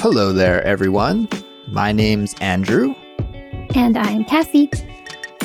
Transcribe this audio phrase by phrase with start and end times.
[0.00, 1.28] Hello there, everyone.
[1.68, 2.94] My name's Andrew,
[3.74, 4.68] And I'm Kassy.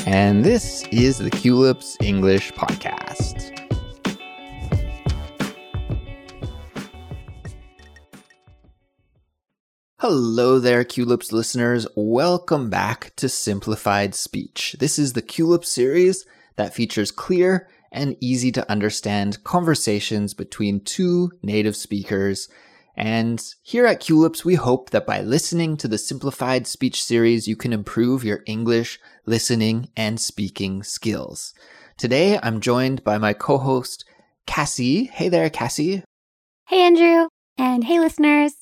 [0.08, 3.52] and this is the Culips English Podcast.
[10.00, 11.88] Hello there, Culips listeners.
[11.96, 14.76] Welcome back to Simplified Speech.
[14.80, 16.26] This is the Culips series
[16.58, 22.50] that features clear and easy to understand conversations between two native speakers.
[22.98, 27.56] And here at Culips, we hope that by listening to the Simplified Speech series, you
[27.56, 31.54] can improve your English listening and speaking skills.
[31.98, 34.06] Today, I'm joined by my co-host,
[34.48, 35.10] Kassy.
[35.10, 36.04] Hey there, Kassy.
[36.68, 37.28] Hey, Andrew.
[37.58, 38.54] And hey, listeners.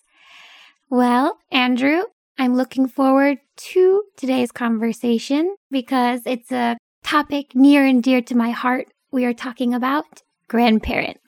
[0.90, 2.04] Well, Andrew,
[2.38, 8.52] I'm looking forward to today's conversation because it's a topic near and dear to my
[8.52, 8.88] heart.
[9.12, 11.23] We are talking about grandparents.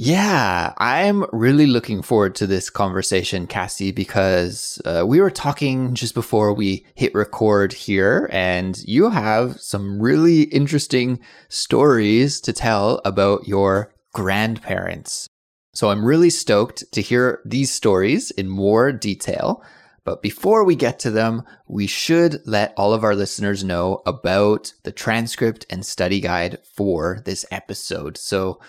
[0.00, 6.14] Yeah, I'm really looking forward to this conversation, Kassy, because uh, we were talking just
[6.14, 11.18] before we hit record here, and you have some really interesting
[11.48, 15.26] stories to tell about your grandparents.
[15.74, 19.64] So I'm really stoked to hear these stories in more detail.
[20.04, 24.72] But before we get to them, we should let all of our listeners know about
[24.84, 28.16] the transcript and study guide for this episode.
[28.16, 28.60] So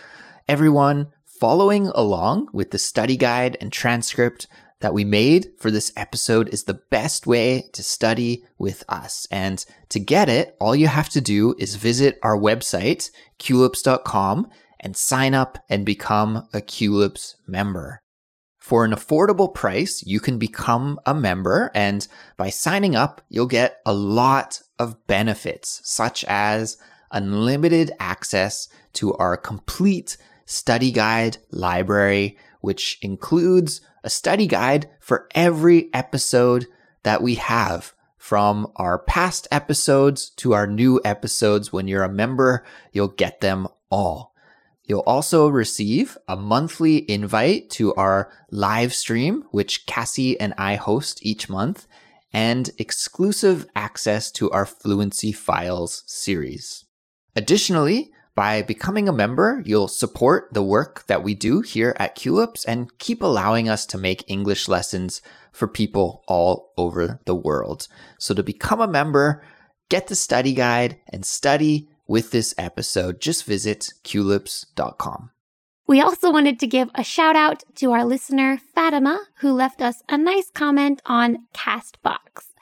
[0.47, 1.05] everyone
[1.39, 4.45] following along with the study guide and transcript
[4.81, 9.25] that we made for this episode is the best way to study with us.
[9.31, 13.09] And to get it, all you have to do is visit our website,
[13.39, 14.49] culips.com,
[14.81, 18.01] and sign up and become a Culips member.
[18.57, 23.77] For an affordable price, you can become a member, and by signing up, you'll get
[23.85, 26.77] a lot of benefits, such as
[27.11, 30.17] unlimited access to our complete
[30.49, 36.65] study guide library, which includes a study guide for every episode
[37.03, 41.71] that we have from our past episodes to our new episodes.
[41.71, 44.33] When you're a member, you'll get them all.
[44.85, 51.23] You'll also receive a monthly invite to our live stream, which Kassy and I host
[51.23, 51.85] each month,
[52.33, 56.85] and exclusive access to our Fluency Files series.
[57.35, 62.63] Additionally, by becoming a member, you'll support the work that we do here at Culips
[62.65, 67.89] and keep allowing us to make English lessons for people all over the world.
[68.17, 69.43] So to become a member,
[69.89, 75.31] get the study guide and study with this episode, just visit culips.com.
[75.85, 80.01] We also wanted to give a shout out to our listener, Fatima, who left us
[80.07, 82.53] a nice comment on Castbox.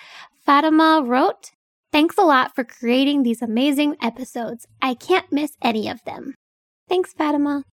[0.44, 1.52] Fatima wrote,
[1.97, 4.68] Thanks a lot for creating these amazing episodes.
[4.84, 6.35] I can't miss any of them.
[6.88, 7.63] Thanks, Fatima.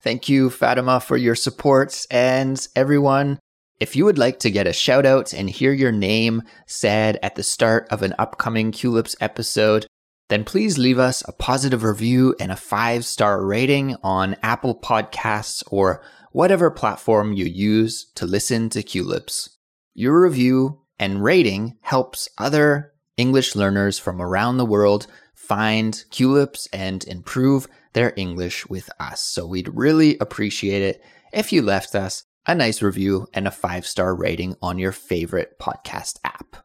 [0.00, 2.06] Thank you, Fatima, for your support.
[2.08, 3.40] And everyone,
[3.80, 7.34] if you would like to get a shout out and hear your name said at
[7.34, 9.88] the start of an upcoming Culips episode,
[10.28, 15.64] then please leave us a positive review and a five star rating on Apple Podcasts
[15.66, 19.48] or whatever platform you use to listen to Culips.
[19.94, 27.04] Your review and rating helps other English learners from around the world find Culips and
[27.04, 29.20] improve their English with us.
[29.20, 31.02] So we'd really appreciate it
[31.32, 35.58] if you left us a nice review and a five star rating on your favorite
[35.58, 36.56] podcast app.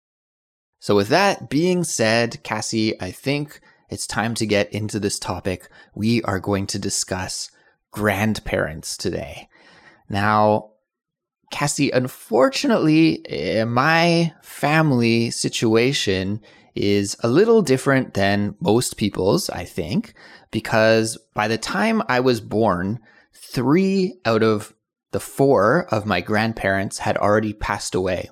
[0.80, 3.60] So with that being said, Kassy, I think
[3.90, 5.70] it's time to get into this topic.
[5.94, 7.50] We are going to discuss
[7.92, 9.50] grandparents today.
[10.08, 10.72] Now,
[11.52, 16.42] Kassy, unfortunately, eh, my family situation
[16.76, 20.14] is a little different than most people's, I think,
[20.52, 23.00] because by the time I was born,
[23.34, 24.74] three out of
[25.12, 28.30] the four of my grandparents had already passed away.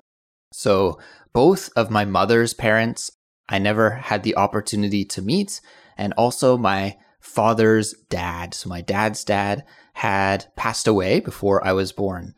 [0.53, 0.99] So
[1.33, 3.11] both of my mother's parents,
[3.49, 5.59] I never had the opportunity to meet,
[5.97, 8.53] and also my father's dad.
[8.53, 9.63] So my dad's dad
[9.93, 12.35] had passed away before I was born.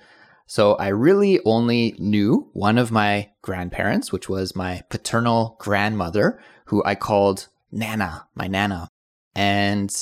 [0.49, 6.83] So I really only knew one of my grandparents, which was my paternal grandmother, who
[6.83, 8.87] I called Nana, my Nana.
[9.35, 9.93] And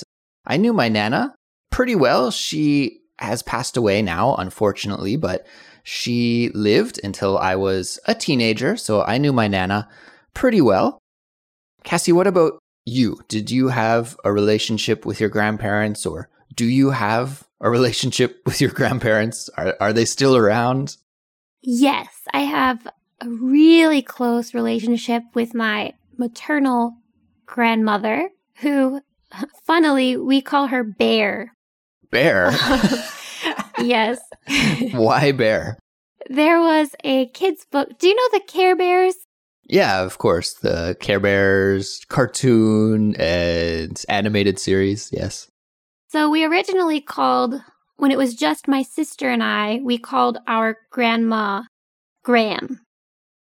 [0.46, 1.36] I knew my Nana
[1.70, 2.32] pretty well.
[2.32, 5.46] She has passed away now, unfortunately, but
[5.84, 8.78] she lived until I was a teenager.
[8.78, 9.90] So I knew my Nana
[10.34, 10.98] pretty well.
[11.84, 13.20] Kassy, what about you?
[13.28, 18.62] Did you have a relationship with your grandparents or do you have a relationship with
[18.62, 19.50] your grandparents?
[19.58, 20.98] Are, are they still around?
[21.62, 22.88] Yes, I have
[23.22, 26.98] a really close relationship with my maternal
[27.46, 29.02] grandmother, who,
[29.66, 31.54] funnily, we call her Bear.
[32.12, 32.52] Bear?
[33.80, 34.20] yes.
[34.94, 35.78] Why Bear?
[36.30, 37.98] there was a kid's book.
[38.00, 39.16] Do you know the Care Bears?
[39.64, 40.54] Yeah, of course.
[40.54, 45.10] The Care Bears cartoon and animated series.
[45.12, 45.50] Yes.
[46.10, 47.62] So we originally called,
[47.98, 51.64] when it was just my sister and I, we called our grandma
[52.24, 52.80] Graham.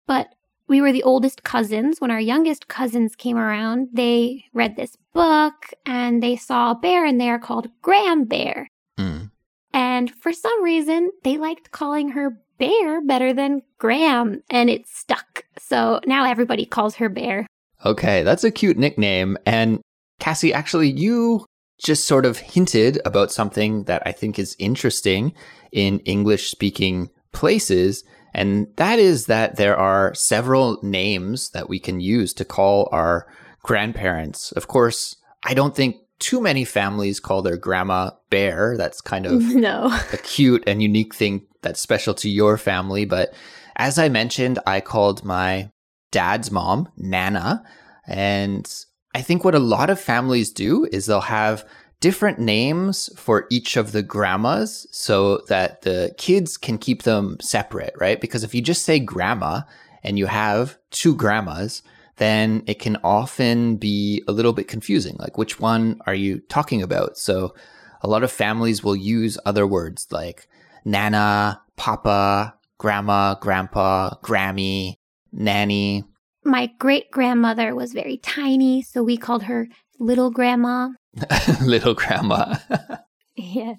[0.07, 0.29] But
[0.67, 2.01] we were the oldest cousins.
[2.01, 7.05] When our youngest cousins came around, they read this book and they saw a bear
[7.05, 8.69] in there called Graham Bear.
[8.99, 9.31] Mm.
[9.75, 15.45] And for some reason, they liked calling her Bear better than Graham, and it stuck.
[15.59, 17.49] So now everybody calls her Bear.
[17.85, 19.37] Okay, that's a cute nickname.
[19.45, 19.81] And
[20.21, 21.45] Kassy, actually, you
[21.83, 25.33] just sort of hinted about something that I think is interesting
[25.73, 28.05] in English speaking places.
[28.33, 33.27] And that is that there are several names that we can use to call our
[33.63, 34.53] grandparents.
[34.53, 38.77] Of course, I don't think too many families call their grandma bear.
[38.77, 39.99] That's kind of no.
[40.13, 43.05] a cute and unique thing that's special to your family.
[43.05, 43.35] But
[43.77, 45.71] as I mentioned, I called my
[46.13, 47.65] dad's mom Nana.
[48.07, 48.73] And
[49.15, 51.65] I think what a lot of families do is they'll have
[52.01, 57.95] different names for each of the grandmas so that the kids can keep them separate,
[57.99, 58.21] right?
[58.21, 59.63] Because if you just say grandma
[60.03, 61.83] and you have two grandmas,
[62.17, 65.17] then it can often be a little bit confusing.
[65.19, 67.17] Like, which one are you talking about?
[67.17, 67.55] So,
[68.03, 70.47] a lot of families will use other words like
[70.85, 74.97] nana, papa, grandma, grandpa, grammy,
[75.33, 76.05] nanny.
[76.45, 79.69] My great grandmother was very tiny, so we called her
[79.99, 80.91] little grandma.
[81.63, 82.57] little grandma.
[83.37, 83.75] yeah.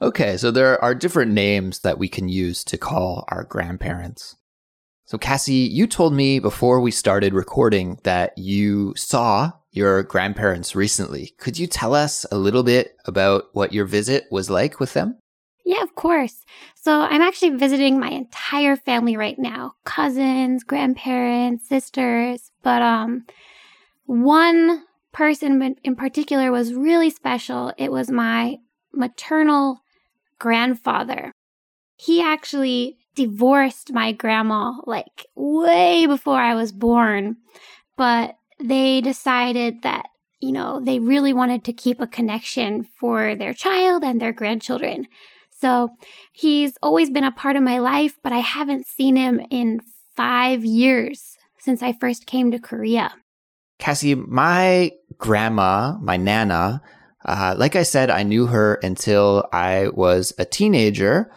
[0.00, 4.36] Okay, so there are different names that we can use to call our grandparents.
[5.06, 11.34] So, Kassy, you told me before we started recording that you saw your grandparents recently.
[11.38, 15.18] Could you tell us a little bit about what your visit was like with them?
[15.64, 16.44] Yeah, of course.
[16.74, 19.74] So I'm actually visiting my entire family right now.
[19.84, 23.24] Cousins, grandparents, sisters, but um
[24.06, 27.72] one person in particular was really special.
[27.78, 28.58] It was my
[28.92, 29.80] maternal
[30.38, 31.32] grandfather.
[31.96, 37.36] He actually divorced my grandma like way before I was born,
[37.96, 40.08] but they decided that,
[40.40, 45.08] you know, they really wanted to keep a connection for their child and their grandchildren.
[45.62, 45.90] So
[46.32, 49.78] he's always been a part of my life, but I haven't seen him in
[50.16, 53.14] five years since I first came to Korea.
[53.78, 56.82] Kassy, my grandma, my nana,
[57.24, 61.30] uh, like I said, I knew her until I was a teenager.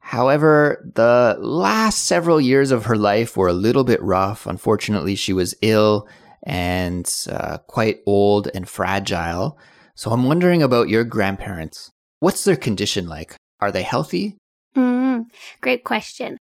[0.00, 4.44] However, the last several years of her life were a little bit rough.
[4.44, 6.08] Unfortunately, she was ill
[6.42, 9.56] and uh, quite old and fragile.
[9.94, 11.92] So I'm wondering about your grandparents.
[12.18, 13.36] What's their condition like?
[13.60, 14.36] Are they healthy?
[14.76, 15.26] Mm,
[15.60, 16.38] great question.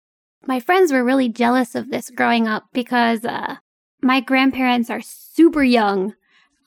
[0.46, 3.56] My friends were really jealous of this growing up because uh,
[4.02, 6.14] my grandparents are super young.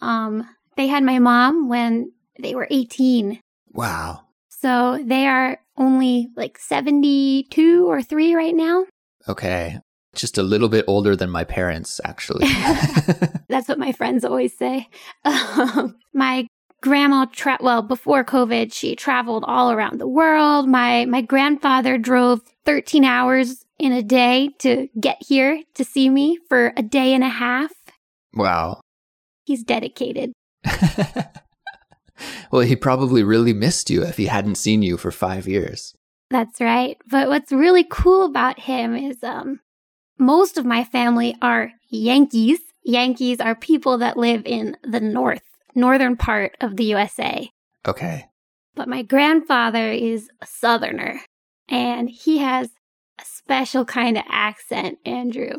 [0.02, 0.48] Um,
[0.78, 3.40] they had my mom when they were 18.
[3.72, 4.22] Wow.
[4.50, 8.86] So they are only like 72 or 3 right now.
[9.28, 9.80] Okay.
[10.16, 12.46] Just a little bit older than my parents, actually.
[13.50, 14.88] That's what my friends always say.
[15.26, 16.48] Um, my
[16.84, 20.68] grandma tra- well before covid she traveled all around the world.
[20.68, 26.38] My my grandfather drove 13 hours in a day to get here to see me
[26.50, 27.72] for a day and a half.
[28.34, 28.82] Wow.
[29.46, 30.34] He's dedicated.
[32.52, 35.94] Well he probably really missed you if he hadn't seen you for 5 years.
[36.30, 36.98] That's right.
[37.10, 39.60] But what's really cool about him is um
[40.18, 42.60] most of my family are yankees.
[42.84, 47.50] Yankees are people that live in the north northern part of the USA.
[47.88, 48.26] Okay.
[48.76, 51.22] But my grandfather is a southerner
[51.70, 52.70] and he has
[53.20, 55.58] a special kind of accent, Andrew.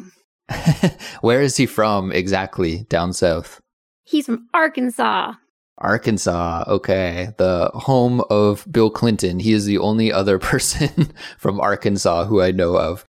[1.21, 3.61] Where is he from exactly down south?
[4.05, 5.35] He's from Arkansas.
[5.79, 7.31] Arkansas, okay.
[7.37, 9.41] The home of Bill Clinton.
[9.41, 13.05] He is the only other person from Arkansas who I know of.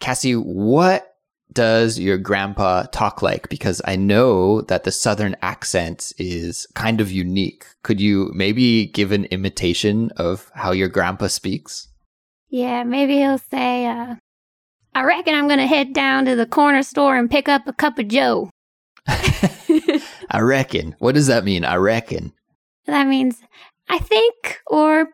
[0.00, 1.11] Kassy, what
[1.52, 3.48] does your grandpa talk like?
[3.48, 7.66] Because I know that the Southern accent is kind of unique.
[7.82, 11.88] Could you maybe give an imitation of how your grandpa speaks?
[12.48, 14.16] Yeah, maybe he'll say, uh,
[14.94, 17.72] I reckon I'm going to head down to the corner store and pick up a
[17.72, 18.50] cup of Joe.
[19.08, 20.94] I reckon.
[20.98, 21.64] What does that mean?
[21.64, 22.32] I reckon.
[22.86, 23.40] That means
[23.88, 25.08] I think, or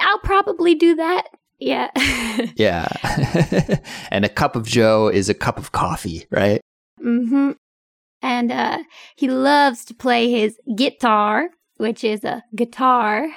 [0.00, 1.26] I'll probably do that.
[1.62, 1.90] Yeah.
[2.56, 2.88] yeah.
[4.10, 6.60] and a cup of Joe is a cup of coffee, right?
[7.00, 7.52] Mm-hmm.
[8.20, 8.78] And uh,
[9.16, 13.28] he loves to play his guitar, which is a guitar.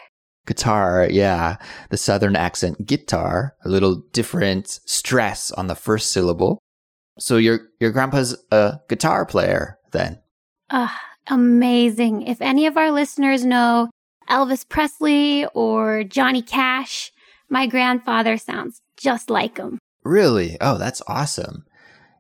[0.48, 1.58] Guitar, yeah.
[1.90, 6.60] The southern accent guitar, a little different stress on the first syllable.
[7.20, 10.20] So your your grandpa's a guitar player then.
[10.70, 10.90] Uh,
[11.28, 12.24] amazing.
[12.24, 13.90] If any of our listeners know
[14.30, 17.12] Elvis Presley or Johnny Cash,
[17.50, 19.80] my grandfather sounds just like him.
[20.04, 20.58] Really?
[20.62, 21.66] Oh, that's awesome.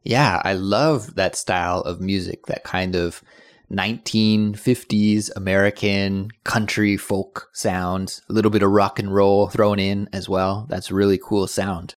[0.04, 3.24] Yeah, I love that style of music, that kind of
[3.72, 10.30] 1950s American country folk sound, a little bit of rock and roll thrown in as
[10.30, 10.68] well.
[10.70, 11.96] That's really cool sound.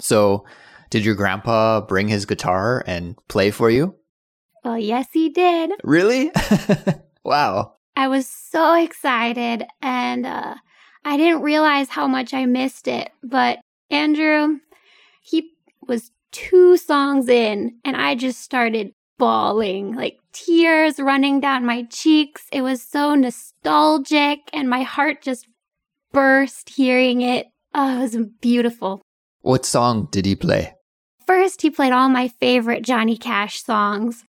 [0.00, 0.44] So,
[0.90, 3.94] did your grandpa bring his guitar and play for you?
[4.64, 5.72] Well, yes, he did.
[5.84, 6.32] Really?
[7.24, 7.74] wow.
[7.96, 10.54] I was so excited and uh,
[11.04, 13.10] I didn't realize how much I missed it.
[13.22, 14.58] But Andrew,
[15.22, 15.50] he
[15.86, 22.46] was two songs in and I just started bawling, like tears running down my cheeks.
[22.50, 25.46] It was so nostalgic and my heart just
[26.12, 27.46] burst hearing it.
[27.74, 29.02] Oh, it was beautiful.
[29.42, 30.74] What song did he play?
[31.26, 34.24] First, he played all my favorite Johnny Cash songs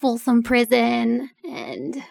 [0.00, 2.02] Folsom Prison and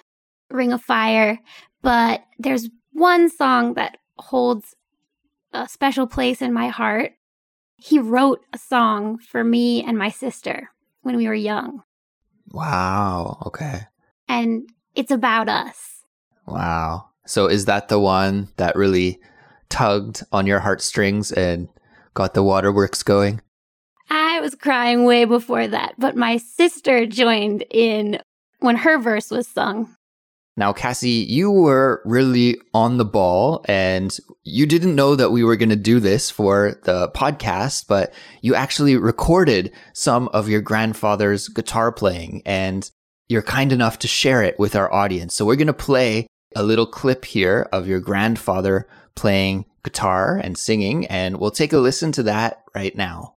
[0.49, 1.39] Ring of Fire.
[1.81, 4.75] But there's one song that holds
[5.51, 7.13] a special place in my heart.
[7.77, 10.69] He wrote a song for me and my sister
[11.01, 11.83] when we were young.
[12.51, 13.37] Wow.
[13.47, 13.81] Okay.
[14.27, 16.03] And it's about us.
[16.47, 17.09] Wow.
[17.25, 19.19] So is that the one that really
[19.69, 21.67] tugged on your heartstrings and
[22.13, 23.41] got the waterworks going?
[24.09, 28.19] I was crying way before that, but my sister joined in
[28.59, 29.95] when her verse was sung.
[30.55, 35.55] Now, Kassy, you were really on the ball and you didn't know that we were
[35.55, 41.47] going to do this for the podcast, but you actually recorded some of your grandfather's
[41.47, 42.91] guitar playing and
[43.29, 45.33] you're kind enough to share it with our audience.
[45.33, 50.57] So we're going to play a little clip here of your grandfather playing guitar and
[50.57, 53.32] singing, and we'll take a listen to that right now.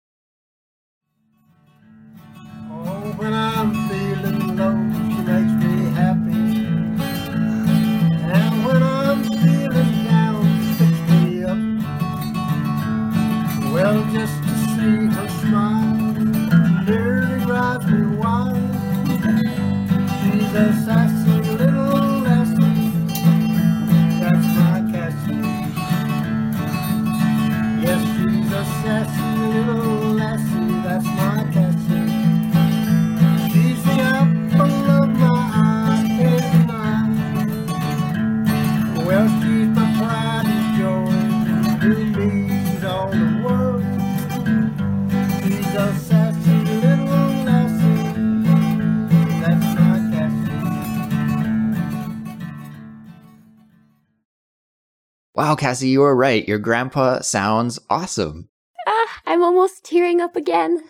[55.55, 56.45] Wow, Kassy, you were right.
[56.45, 58.49] Your grandpa sounds awesome.
[58.85, 60.83] Ah, I'm almost tearing up again.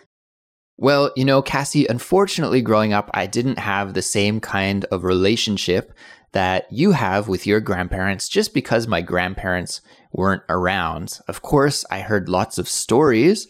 [0.76, 5.92] Well, you know, Kassy, unfortunately, growing up, I didn't have the same kind of relationship
[6.32, 11.20] that you have with your grandparents just because my grandparents weren't around.
[11.28, 13.46] Of course, I heard lots of stories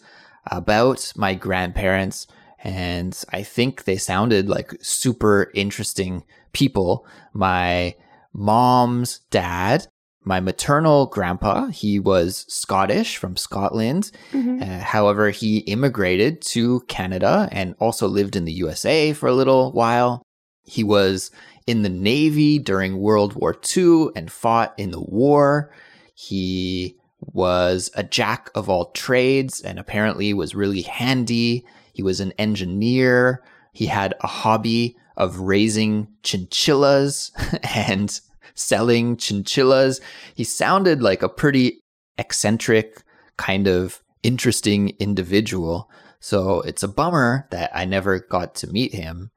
[0.51, 2.27] about my grandparents,
[2.63, 7.07] and I think they sounded like super interesting people.
[7.33, 7.95] My
[8.33, 9.87] mom's dad,
[10.27, 14.11] my maternal grandpa, he was Scottish from Scotland.
[14.33, 14.61] Mhm.
[14.61, 19.71] Uh, however, he immigrated to Canada and also lived in the USA for a little
[19.71, 20.21] while.
[20.63, 21.31] He was
[21.65, 25.71] in the Navy during World War II and fought in the war.
[26.13, 31.65] He was a jack of all trades and apparently was really handy.
[31.93, 33.43] He was an engineer.
[33.71, 37.31] He had a hobby of raising chinchillas
[37.75, 38.19] and
[38.57, 40.01] selling chinchillas.
[40.35, 41.79] He sounded like a pretty
[42.17, 43.03] eccentric,
[43.37, 45.89] kind of interesting individual.
[46.19, 49.31] So it's a bummer that I never got to meet him.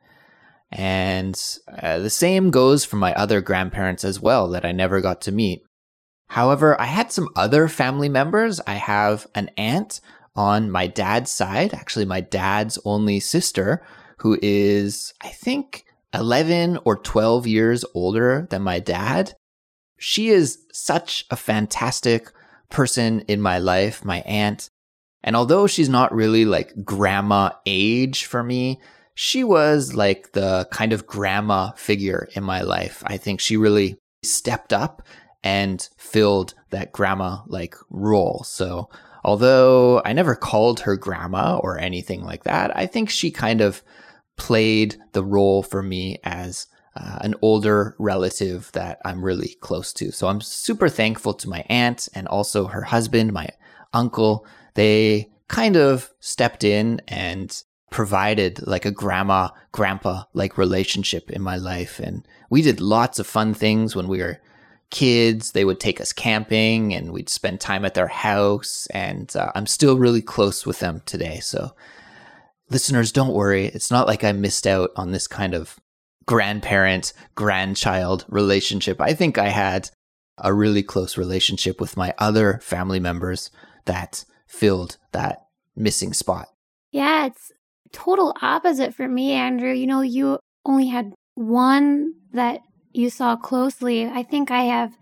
[0.73, 1.41] And
[1.83, 5.33] uh, the same goes for my other grandparents as well that I never got to
[5.33, 5.63] meet.
[6.29, 8.61] However, I had some other family members.
[8.67, 10.01] I have an aunt
[10.37, 13.85] on my dad's side, actually, my dad's only sister,
[14.19, 19.35] who is, I think, 11 or 12 years older than my dad.
[19.99, 22.33] She is such a fantastic
[22.71, 24.69] person in my life, my aunt.
[25.23, 28.81] And although she's not really like grandma age for me,
[29.15, 33.03] she was like the kind of grandma figure in my life.
[33.07, 35.03] I think she really stepped up
[35.43, 38.43] and filled that grandma like role.
[38.45, 38.89] So,
[39.25, 43.83] although I never called her grandma or anything like that, I think she kind of
[44.41, 46.67] played the role for me as
[46.97, 50.11] uh, an older relative that I'm really close to.
[50.11, 53.51] So I'm super thankful to my aunt and also her husband, my
[53.93, 54.47] uncle.
[54.75, 61.57] They kind of stepped in and provided like a grandma, grandpa like relationship in my
[61.57, 61.99] life.
[61.99, 64.41] And we did lots of fun things when we were
[64.89, 65.53] kids.
[65.53, 68.87] They would take us camping and we'd spend time at their house.
[68.87, 71.41] And uh, I'm still really close with them today.
[71.41, 71.75] So
[72.71, 73.67] listeners, don't worry.
[73.67, 75.79] It's not like I missed out on this kind of
[76.27, 79.01] grandparent grandchild relationship.
[79.01, 79.91] I think I had
[80.39, 83.51] a really close relationship with my other family members
[83.85, 85.47] that filled that
[85.77, 86.49] missing spot.
[86.93, 87.53] Yeah, it's
[87.93, 89.73] total opposite for me, Andrew.
[89.73, 92.61] You know, you only had one that
[92.93, 94.07] you saw closely.
[94.07, 94.97] I think I have,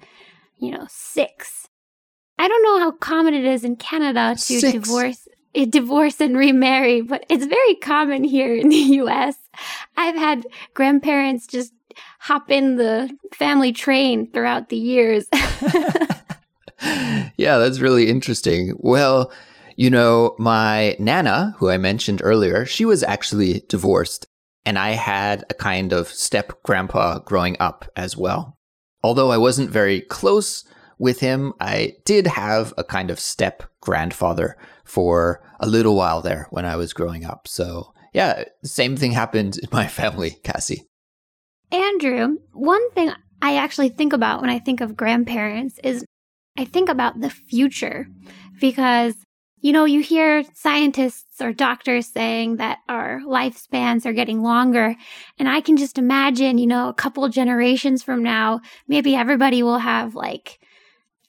[0.58, 1.68] you know, six.
[2.38, 4.72] I don't know how common it is in Canada to six.
[4.72, 9.36] divorce divorce and remarry, but it's very common here in the US.
[9.96, 11.72] I've had grandparents just
[12.20, 15.26] hop in the family train throughout the years.
[17.36, 18.74] yeah, that's really interesting.
[18.78, 19.32] Well,
[19.76, 24.26] you know, my Nana, who I mentioned earlier, she was actually divorced,
[24.64, 28.58] and I had a kind of step grandpa growing up as well.
[29.02, 30.64] Although I wasn't very close
[30.98, 36.48] with him, I did have a kind of step grandfather for a little while there
[36.50, 37.46] when I was growing up.
[37.46, 40.82] So, yeah, same thing happened in my family, Kassy.
[41.70, 43.12] Andrew, one thing
[43.42, 46.04] I actually think about when I think of grandparents is
[46.56, 48.08] I think about the future
[48.60, 49.14] because,
[49.60, 54.96] you know, you hear scientists or doctors saying that our lifespans are getting longer.
[55.38, 59.78] And I can just imagine, you know, a couple generations from now, maybe everybody will
[59.78, 60.58] have like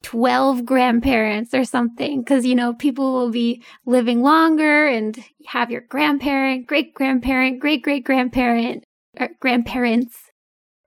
[0.03, 5.81] 12 grandparents or something because you know people will be living longer and have your
[5.81, 8.83] grandparent great grandparent great great grandparent
[9.19, 10.15] er, grandparents.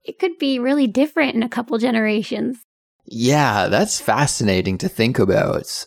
[0.04, 2.58] It could be really different in a couple generations.
[3.04, 5.86] Yeah that's fascinating to think about.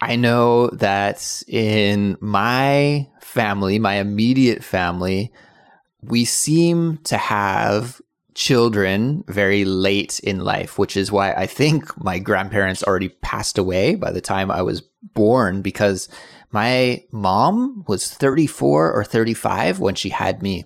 [0.00, 5.32] I know that in my family my immediate family
[6.02, 8.00] we seem to have
[8.34, 13.94] children very late in life, which is why I think my grandparents already passed away
[13.94, 14.82] by the time I was
[15.14, 16.08] born because
[16.50, 20.64] my mom was 34 or 35 when she had me.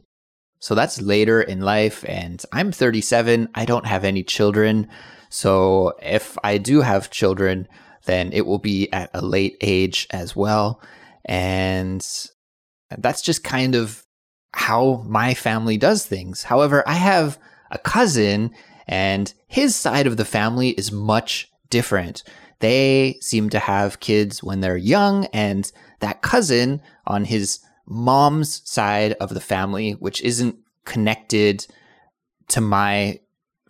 [0.59, 2.05] So that's later in life.
[2.09, 3.49] And I'm 37.
[3.55, 4.89] I don't have any children.
[5.29, 7.69] So if I do have children,
[8.05, 10.81] then it will be at a late age as well.
[11.25, 12.07] And
[12.97, 14.05] that's just kind of
[14.55, 16.45] how my family does things.
[16.45, 17.39] However, I have
[17.71, 18.51] a cousin,
[18.87, 22.23] and his side of the family is much different.
[22.61, 29.13] They seem to have kids when they're young, and that cousin on his mom's side
[29.15, 31.67] of the family, which isn't connected
[32.49, 33.21] to my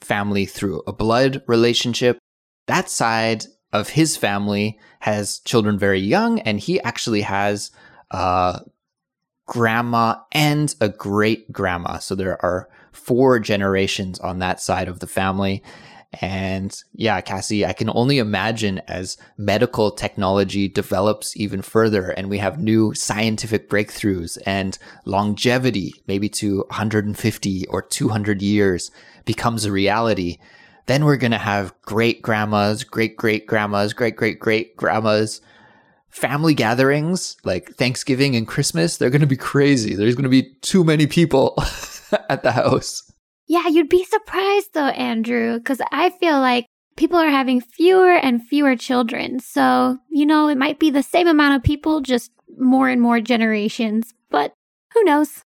[0.00, 2.18] family through a blood relationship,
[2.66, 7.70] that side of his family has children very young, and he actually has
[8.10, 8.60] a
[9.46, 11.98] grandma and a great grandma.
[11.98, 15.62] So there are four generations on that side of the family.
[16.20, 22.38] And yeah, Kassy, I can only imagine as medical technology develops even further and we
[22.38, 28.90] have new scientific breakthroughs and longevity, maybe to 150 or 200 years
[29.24, 30.38] becomes a reality.
[30.86, 35.40] Then we're going to have great grandmas, great great grandmas, great great great grandmas,
[36.08, 38.96] family gatherings like Thanksgiving and Christmas.
[38.96, 39.94] They're going to be crazy.
[39.94, 41.58] There's going to be too many people.
[42.28, 43.10] at the house.
[43.46, 46.66] Yeah, you'd be surprised though, Andrew, because I feel like
[46.96, 49.38] people are having fewer and fewer children.
[49.38, 53.20] So, you know, it might be the same amount of people, just more and more
[53.20, 54.52] generations, but
[54.94, 55.42] who knows?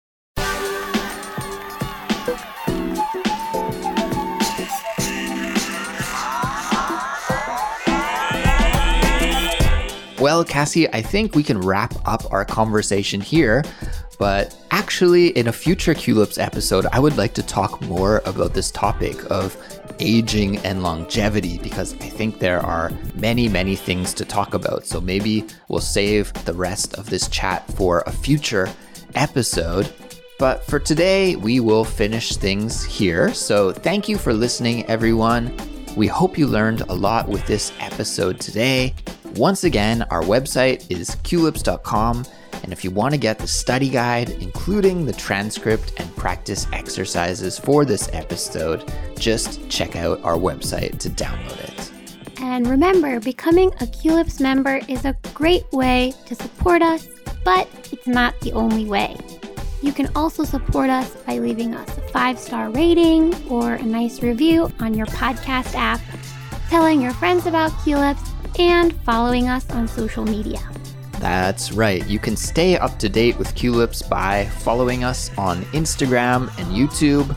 [10.19, 13.63] Well, Kassy, I think we can wrap up our conversation here.
[14.19, 18.69] But actually, in a future Culips episode, I would like to talk more about this
[18.69, 19.55] topic of
[19.99, 24.85] aging and longevity because I think there are many, many things to talk about.
[24.85, 28.69] So maybe we'll save the rest of this chat for a future
[29.15, 29.89] episode.
[30.37, 33.33] But for today, we will finish things here.
[33.33, 35.55] So thank you for listening, everyone.
[35.95, 38.95] We hope you learned a lot with this episode today.
[39.35, 42.25] Once again, our website is culips.com
[42.69, 47.57] and if you want to get the study guide, including the transcript and practice exercises
[47.57, 51.91] for this episode, just check out our website to download it.
[52.43, 57.07] And remember, becoming a Culips member is a great way to support us,
[57.43, 59.17] but it's not the only way.
[59.81, 64.21] You can also support us by leaving us a five star rating or a nice
[64.21, 66.01] review on your podcast app,
[66.69, 68.29] telling your friends about Culips,
[68.59, 70.59] and following us on social media.
[71.19, 72.05] That's right.
[72.07, 77.35] You can stay up to date with Culips by following us on Instagram and YouTube.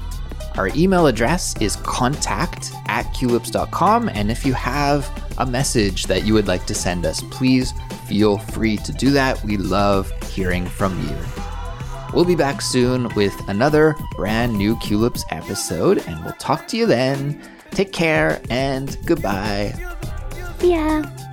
[0.57, 4.09] Our email address is contact at culips.com.
[4.11, 7.73] And if you have a message that you would like to send us, please
[8.07, 9.43] feel free to do that.
[9.45, 11.17] We love hearing from you.
[12.15, 16.87] We'll be back soon with another brand new Culips episode, and we'll talk to you
[16.87, 17.43] then.
[17.71, 19.75] Take care and goodbye.
[20.61, 21.32] Yeah.